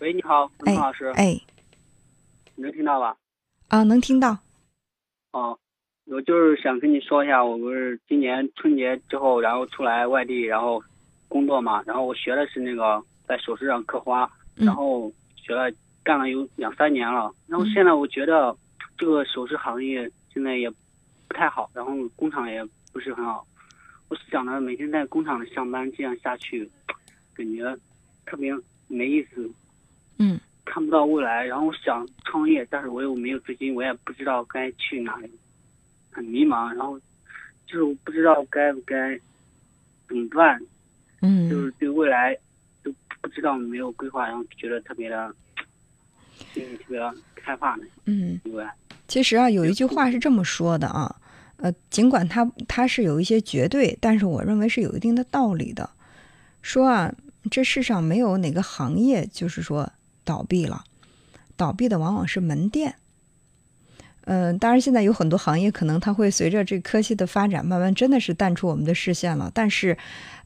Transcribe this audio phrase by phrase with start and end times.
[0.00, 1.06] 喂，你好，文老师。
[1.14, 1.40] 哎，
[2.56, 3.16] 你能听到吧？
[3.68, 4.36] 啊，能听到。
[5.30, 5.56] 哦，
[6.06, 10.82] 我就是想跟你说一下，我不是今年春节之后，然后出来外地，然后
[11.28, 15.70] 工作嘛，然后我学的是那个在首饰上刻花，然后学了
[16.02, 18.54] 干了有两三年了，然后现在我觉得
[18.98, 20.68] 这个首饰行业现在也
[21.28, 23.46] 不太好，然后工厂也不是很好。
[24.08, 26.68] 我想着每天在工厂里上班，这样下去，
[27.32, 27.76] 感觉
[28.26, 28.52] 特别
[28.88, 29.48] 没意思。
[30.18, 30.38] 嗯。
[30.64, 35.30] 看不到未来，然后想创业，但是我又没有资金，我也不知道该去哪里，
[36.10, 36.74] 很迷茫。
[36.74, 36.98] 然后
[37.66, 39.18] 就是我不知道该不该
[40.08, 40.60] 怎么办。
[41.20, 41.48] 嗯。
[41.50, 42.36] 就是对未来
[42.82, 45.34] 都不知道，没有规划，然后觉得特别的，
[46.54, 47.00] 心里特别
[47.42, 47.84] 害怕呢。
[48.06, 48.40] 嗯。
[48.42, 48.66] 对。
[49.06, 51.14] 其实啊，有一句话是这么说的啊。
[51.58, 55.88] 呃，尽管它它是有一些绝对，但是我认为是有一定的道理的。
[56.62, 57.14] 说啊，
[57.50, 59.92] 这世上没有哪个行业就是说
[60.24, 60.84] 倒闭了，
[61.56, 62.96] 倒闭的往往是门店。
[64.26, 69.50] 嗯，当然现在有很多行业可能它会随着这科技的发展，慢慢真的是淡出我们的视线了。
[69.52, 69.96] 但是，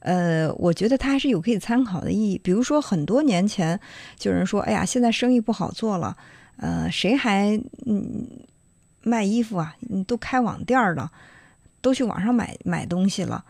[0.00, 2.40] 呃，我觉得它还是有可以参考的意义。
[2.42, 3.78] 比如说，很多年前
[4.16, 6.16] 就有人说：“哎呀，现在生意不好做了，
[6.56, 8.26] 呃，谁还嗯？”
[9.00, 11.10] 卖衣服啊，你都开网店了，
[11.80, 13.42] 都去网上买买东西了，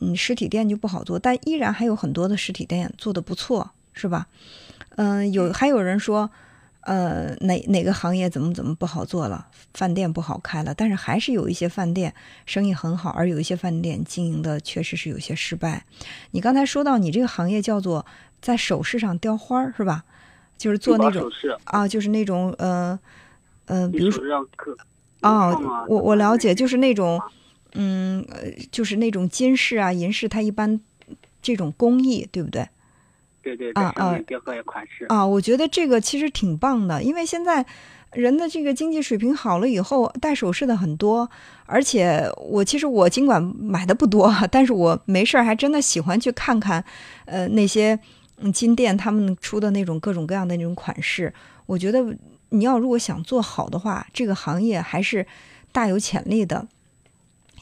[0.00, 4.28] 嗯，实体店就不好做，但依然还有很多的实体店做的不错，是吧？
[4.96, 6.30] 嗯，有还有人说，
[6.80, 12.14] 呃，哪哪个行业怎么怎么不好做了，饭店不好开了，但是还是有一些饭店
[12.46, 15.84] 生意很好，而有一些饭店经营的确实是有些失败。
[16.32, 18.04] 你刚才说到你这个行业叫做
[18.40, 20.04] 在首饰上雕花是吧？
[20.58, 21.30] 就是做那种
[21.64, 22.98] 啊，就是那种呃
[23.66, 24.22] 呃，比如说。
[25.22, 27.22] 哦，我我了解，就是那种，
[27.74, 30.80] 嗯，呃，就是那种金饰啊、银饰，它一般
[31.40, 32.68] 这种工艺，对不对？
[33.42, 34.18] 对对对，啊啊，
[35.08, 37.64] 啊，我觉得这个其实挺棒的，因为现在
[38.12, 41.28] 人的这个经济水平好了以后，戴首饰的很多，
[41.66, 46.84] 而且我其实我尽管买的不多，但是我没事儿还真的喜欢去看看，
[47.26, 47.98] 呃，那些
[48.52, 51.32] 金店他们出的那种各种各样的那种款式，
[51.66, 52.16] 我觉得。
[52.54, 55.26] 你要如果想做好的话，这个行业还是
[55.72, 56.68] 大有潜力的。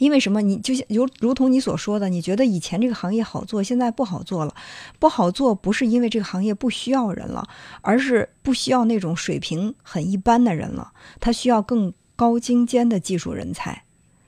[0.01, 0.41] 因为什么？
[0.41, 4.55] 你就像如如同你所说的，你觉得以前这个行业好做，现在不好做了。
[4.99, 7.47] 不好做不是因为这个行业不需要人了，
[7.83, 10.93] 而是不需要那种水平很一般的人了。
[11.21, 13.85] 他需要更高精尖的技术人才。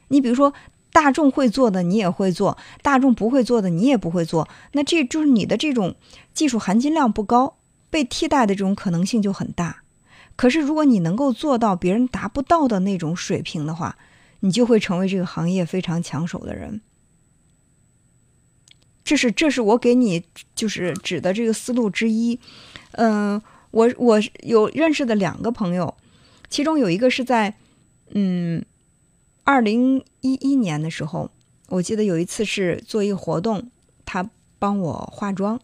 [0.09, 0.53] 你比如说，
[0.93, 5.94] 大众会做的你也会做，大众不会做的你也不会做，那这就是你的这种
[6.34, 7.56] 技术含金量不高，
[7.88, 9.78] 被替代的这种可能性就很大。
[10.37, 13.97] 可是，如果你能够做到别人达不到的那种水平的话，
[14.45, 16.81] 你就会成为这个行业非常抢手的人。
[19.05, 22.39] 这是，这是我给你就是指的这个思路之一。
[22.93, 25.97] 嗯，我我有认识的两个朋友，
[26.49, 27.55] 其中有一个是在
[28.11, 28.65] 嗯
[29.45, 31.31] 二零一一年的时候，
[31.69, 33.71] 我记得有一次是做一个活动，
[34.05, 34.29] 他
[34.59, 35.61] 帮我化妆，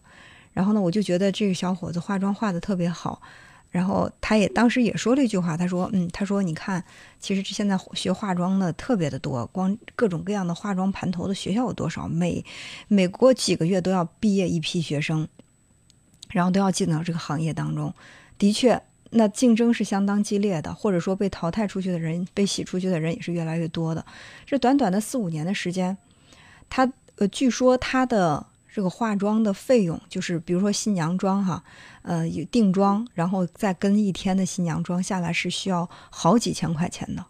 [0.52, 3.22] 然后呢，我就觉得这个小伙子化妆化的特别好。
[3.70, 6.82] 然后他也当时也说了一句话，他说：“嗯，他说你看，
[7.20, 12.08] 其实现在学化妆的特别的多，光各种各样的化妆盘头的学校有多少？
[12.08, 12.42] 每
[12.88, 15.28] 每过几个月都要毕业一批学生，
[16.30, 17.94] 然后都要进到这个行业当中。
[18.38, 24.04] 的确，那竞争是相当激烈的，或者说被淘汰出去的人、被洗出去的人也是越来越多的。
[24.46, 25.96] 这短短的四五年的时间，
[26.70, 31.64] 他呃，据说他的。”这个化妆的费用，就是比如说新娘妆哈，
[32.02, 37.24] 呃，有定妆，然后再跟一天的新娘妆下来是需要好几千块钱的，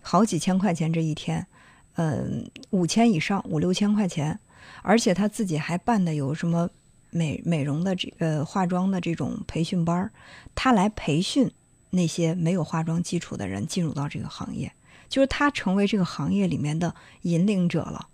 [0.00, 1.46] 好几千块钱这一天，
[1.94, 4.40] 嗯，五千以上，五六千块钱，
[4.82, 6.70] 而且他自己还办的有什么
[7.10, 10.10] 美美容的这呃化妆的这种培训班儿，
[10.54, 11.50] 他来培训
[11.90, 14.72] 那些没有化妆基础的人进入到这个行业，
[15.08, 18.08] 就是他成为这个行业里面的引领者了，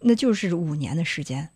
[0.00, 1.50] 那就是五年的时间。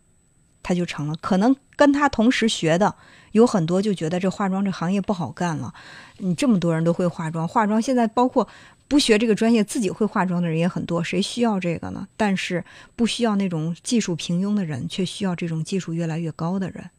[0.63, 2.95] 他就成了，可能跟他同时学的
[3.31, 5.73] 有很多，就觉得这化妆这行业不好干了。
[6.19, 8.47] 你这么多人都会化妆，化妆现在包括
[8.87, 12.07] 不学这个专业自己会化妆的人也很多，谁需要这个呢？
[12.15, 12.63] 但是
[12.95, 16.91] 不需要那种技术平庸的人，却需要这种技术越来越高的人，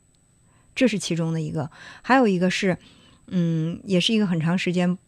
[0.75, 1.71] 这是其中的一个。
[2.03, 2.77] 还有一个是，
[3.29, 4.99] 嗯，也是一个很长时间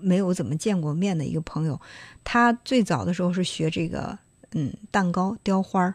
[0.00, 1.78] 没有怎么见过面的一个朋友，
[2.24, 4.18] 他最早的时候是学这个，
[4.52, 5.94] 嗯，蛋糕雕花儿。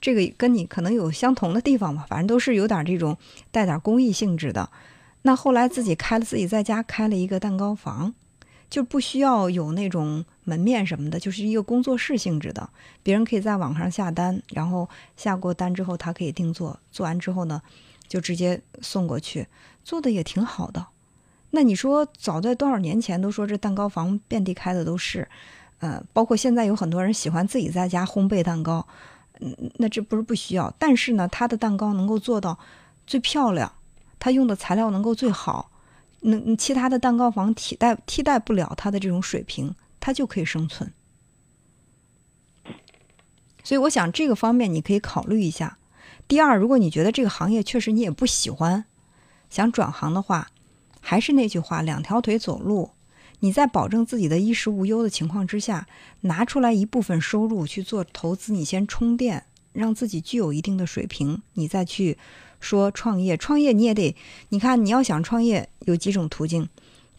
[0.00, 3.18] 这个跟你可能有相同的地方吧，反正都是有点这种
[3.50, 4.70] 带点公益性质的。
[5.22, 8.14] 那后来自己开了，自己在家开了一个蛋糕房，
[8.70, 12.70] 就不需要有那种门面什么的，就是一个工作室性质的。
[13.02, 14.88] 别人可以在网上下单，然后
[15.18, 17.60] 下过单之后，他可以定做，做完之后呢，
[18.08, 19.46] 就直接送过去，
[19.84, 20.86] 做的也挺好的。
[21.50, 25.28] 那你说，早在多少年前都说这蛋糕房遍地开的都是，
[25.80, 28.86] 呃，包括现在有很多人喜欢自己在家烘焙蛋糕，
[29.40, 32.58] 嗯，那这不是不需要，但是呢，他的蛋糕能够做到
[33.06, 33.72] 最漂亮，
[34.18, 35.70] 他用的材料能够最好，
[36.20, 40.92] 那其他的蛋糕房替代替代不了他的这种水平，他就可以生存。
[43.62, 45.78] 所以我想这个方面你可以考虑一下。
[46.26, 48.84] 第二，如果你觉得这个行业确实你也不喜欢，
[49.48, 50.48] 想转行的话。
[51.02, 52.90] 还是那句话，两条腿走路。
[53.40, 55.86] 你在保证自己的衣食无忧的情况之下，
[56.22, 62.18] 拿出来一部分收入去做投资，你先充电，让自己具有一定的水平，你再去
[62.60, 63.36] 说创业。
[63.36, 64.14] 创业你也得，
[64.50, 66.68] 你看你要想创业有几种途径。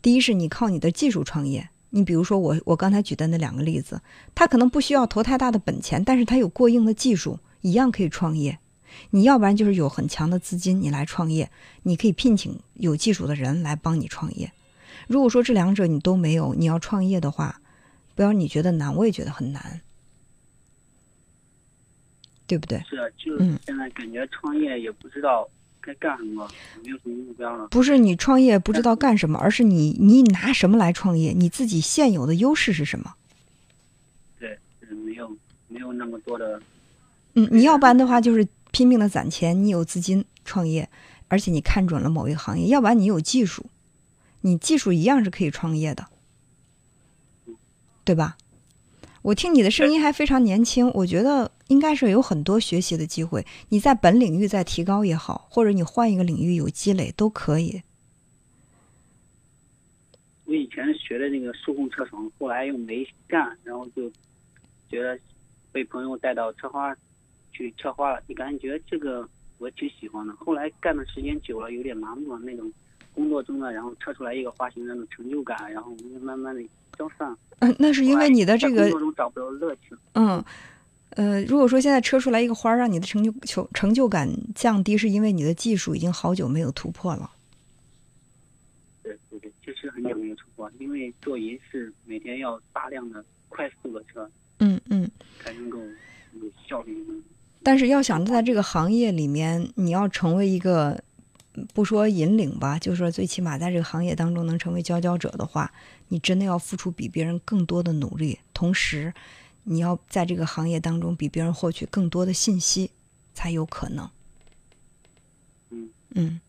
[0.01, 4.01] 第一是你靠你的技术创业，你比如说我我刚才举的那两个例子，
[4.33, 8.59] 他可能不需要投太大的本钱，但是他有过硬的技术，一样可以创业。
[9.11, 11.49] 你要不然就是有很强的资金，你来创业，
[11.83, 14.51] 你可以聘请有技术的人来帮你创业。
[15.07, 17.61] 如果说这两者你都没有，你要创业的话，
[18.15, 19.81] 不要你觉得难，我也觉得很难，
[22.47, 22.77] 对不对？
[22.89, 25.47] 是，就是现在感觉创业也不知道
[25.79, 26.49] 该干什么，
[26.83, 27.67] 没有什么目标了。
[27.67, 31.31] 不是你创业不知道干什么，而是你你拿什么来创业？
[31.31, 33.13] 你自己现有的优势是什么？
[34.39, 34.57] 对，
[35.05, 35.29] 没有
[35.67, 36.61] 没有那么多的。
[37.33, 38.47] 嗯，你要不然的话就是。
[38.73, 40.89] 拼命的攒钱，你有资金创业，
[41.27, 43.65] 而且你看准了某一个行业，要不然你有技术，
[44.41, 46.07] 你技术一样是可以创业的，
[48.03, 48.37] 对吧？
[49.21, 53.45] 我听你的声音还非常年轻，我觉得应该是有很多学习的机会。
[53.69, 57.81] 你在本领域再提高也好，或者你换一个领域有积累都可以。
[60.45, 64.11] 我以前学的那个数控车床，后来又没干，然后就
[64.89, 65.17] 觉得
[65.71, 66.95] 被朋友带到策划。
[67.53, 69.27] 去策划了，你感觉这个
[69.57, 70.33] 我挺喜欢的。
[70.37, 72.39] 后来干的时间久了，有点麻木了。
[72.39, 72.71] 那种
[73.13, 76.61] 工作中呢，然后测出来一个花型那种成就感，然后慢慢的
[76.97, 77.35] 消散。
[77.59, 79.95] 嗯，那是因为你的这个工作中找不到乐趣。
[80.13, 80.43] 嗯，
[81.11, 87.29] 呃，如果说现在车出来一个花，让你的成就求成就感降低，是因为你的技术已经好久没有突破了。
[89.03, 94.29] 对对对，确实很久没有突破，因为做银饰每天要大量的快速的车，
[94.59, 95.09] 嗯嗯，
[95.39, 95.77] 才能够
[96.33, 96.97] 有效率。
[97.63, 100.99] 但是要想在这个行业里面，你要成为一个
[101.73, 105.73] 不说引领吧，就说最起码在这个行业当中能成为佼佼者的话，
[106.07, 109.13] 你真的要付出比别人更多的努力，同时
[109.63, 112.91] 你要在这个行业当中比别人获取更多的信息，
[113.33, 114.09] 才有可能。
[115.69, 116.41] 嗯嗯，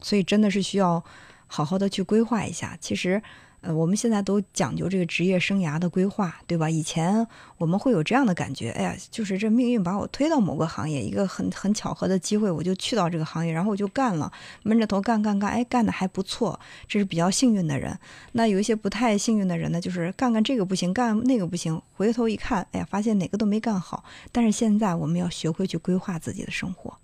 [0.00, 1.04] 所以真的是需要
[1.46, 2.76] 好好的去规划一下。
[2.80, 3.22] 其实。
[3.62, 6.68] 呃，我们现在都讲究这个职业生涯的规划，对吧？
[6.68, 7.24] 以前
[7.58, 14.32] 我们会有这样的感觉，哎呀，就是这命运把我推到某个行业，一个很很巧合的机会，我就去到这个行业，然后我就干了，
[14.64, 17.96] 闷着头干干干，哎，干的还不错，这是比较幸运的人。
[18.32, 24.02] 那有一些不太幸运的人呢，就是干干这个不行，干那个不行，回头一看，哎呀，发现哪个都没干好。
[24.32, 26.98] 但是现在我们要学会去规划自己的生活，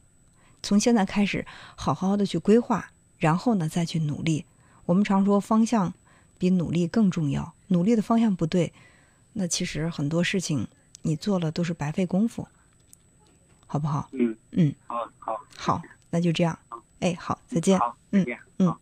[0.60, 1.46] 从现在开始
[1.76, 4.44] 好好的去规划，然后呢再去努力。
[4.86, 5.94] 我们常说方向。
[6.38, 8.72] 比努力更重要，努力的方向不对，
[9.32, 10.66] 那其实很多事情
[11.02, 12.46] 你做了都是白费功夫，
[13.66, 14.08] 好不好？
[14.12, 16.58] 嗯嗯，好好好，那就这样。
[17.00, 17.78] 哎，好，再见。
[17.78, 18.24] 好，嗯
[18.58, 18.74] 嗯。